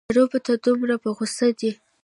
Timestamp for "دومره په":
0.65-1.09